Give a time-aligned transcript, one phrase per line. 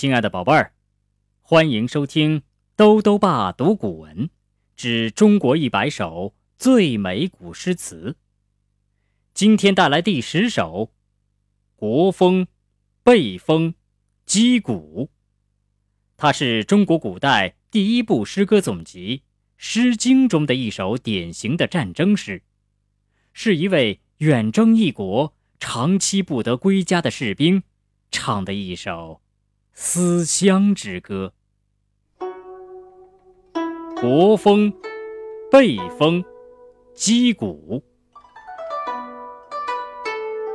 [0.00, 0.72] 亲爱的宝贝儿，
[1.42, 2.42] 欢迎收听
[2.76, 4.30] 兜兜爸读古文
[4.76, 8.14] 之中国一百首最美古诗词。
[9.34, 10.82] 今天带来第十首
[11.74, 12.46] 《国风·
[13.02, 13.72] 背风·
[14.24, 15.10] 击鼓》，
[16.16, 19.16] 它是中国古代第一部诗歌总集
[19.56, 22.42] 《诗经》中的一首典型的战争诗，
[23.32, 27.64] 是一位远征异国、长期不得归家的士兵
[28.12, 29.20] 唱的一首。
[29.80, 31.32] 思乡之歌，
[34.00, 34.72] 国风，
[35.52, 36.24] 背风，
[36.94, 37.80] 击鼓，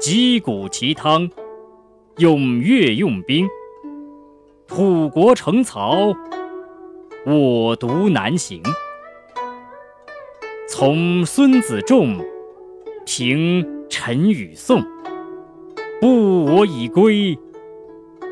[0.00, 1.28] 击鼓其汤，
[2.18, 3.48] 踊跃用兵。
[4.68, 6.14] 土国城曹，
[7.26, 8.62] 我独南行。
[10.68, 12.24] 从孙子仲，
[13.04, 14.80] 平陈与宋，
[16.00, 17.36] 不我以归。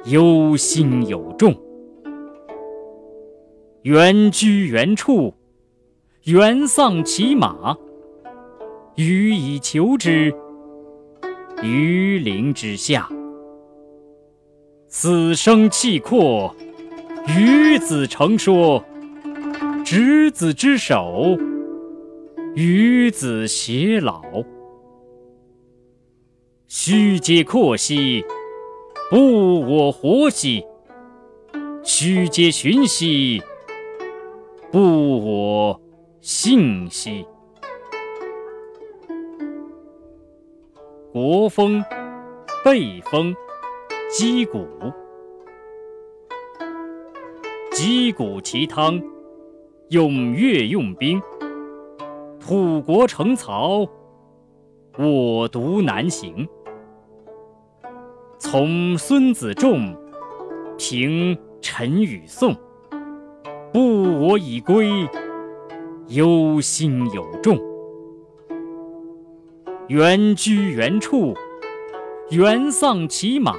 [0.06, 1.52] 忧心有众，
[3.82, 5.34] 原居原处，
[6.22, 7.76] 原丧其马，
[8.94, 10.32] 予以求之，
[11.60, 13.08] 于陵之下。
[14.86, 16.54] 死生契阔，
[17.36, 18.84] 与子成说，
[19.84, 21.36] 执子之手，
[22.54, 24.22] 与子偕老。
[26.68, 28.24] 须嗟阔兮！
[29.08, 30.66] 不我活兮，
[31.84, 33.40] 须嗟寻兮；
[34.72, 34.80] 不
[35.24, 35.80] 我
[36.20, 37.24] 信兮。
[41.12, 41.84] 国风，
[42.64, 43.32] 背风，
[44.10, 44.66] 击鼓，
[47.70, 49.00] 击鼓其汤，
[49.90, 51.22] 踊跃用兵。
[52.40, 53.86] 土国城曹，
[54.98, 56.44] 我独南行。
[58.38, 59.96] 从孙子仲，
[60.76, 62.54] 平陈与宋，
[63.72, 64.90] 不我以归，
[66.08, 67.58] 忧心有众。
[69.88, 71.34] 原居原处，
[72.30, 73.56] 原丧其马，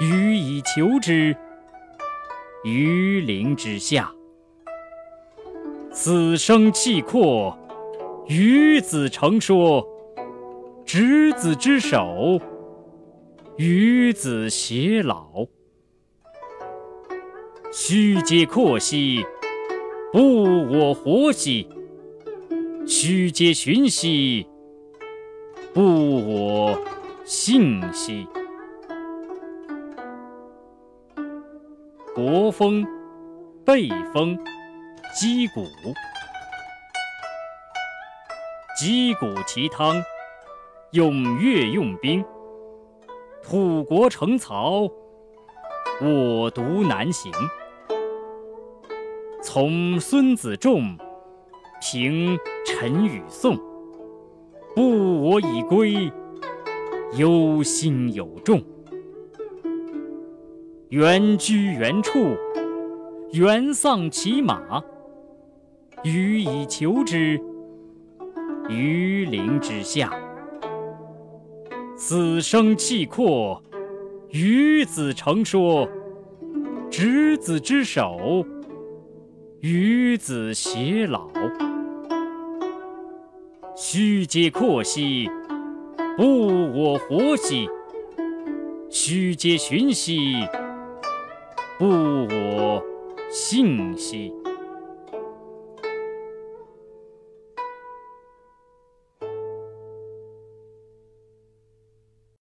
[0.00, 1.36] 予以求之，
[2.62, 4.12] 于陵之下。
[5.90, 7.58] 死生契阔，
[8.28, 9.84] 与子成说，
[10.84, 12.40] 执子之手。
[13.56, 15.46] 与子偕老，
[17.72, 19.24] 须嗟阔兮，
[20.12, 21.68] 不我活兮；
[22.84, 24.48] 须嗟寻兮，
[25.72, 25.82] 不
[26.26, 26.76] 我
[27.24, 28.26] 信兮。
[32.12, 32.84] 国风，
[33.64, 34.36] 背风，
[35.14, 35.64] 击鼓，
[38.76, 40.02] 击鼓其汤，
[40.90, 42.24] 踊跃用兵。
[43.46, 44.90] 土国城曹，
[46.00, 47.30] 我独南行。
[49.42, 50.96] 从孙子仲，
[51.82, 53.54] 平陈与宋，
[54.74, 56.10] 不我以归，
[57.18, 58.62] 忧心有众。
[60.88, 62.34] 原居原处，
[63.32, 64.82] 原丧其马，
[66.02, 67.38] 予以求之，
[68.70, 70.10] 于陵之下。
[72.06, 73.62] 死生契阔，
[74.28, 75.88] 与子成说，
[76.90, 78.44] 执子之手，
[79.60, 81.30] 与子偕老。
[83.74, 85.30] 须嗟阔兮，
[86.18, 86.46] 不
[86.78, 87.66] 我活兮；
[88.90, 90.34] 须嗟寻兮，
[91.78, 92.84] 不我
[93.30, 94.30] 信兮。